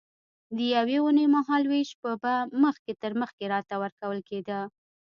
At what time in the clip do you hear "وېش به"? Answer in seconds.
1.71-2.33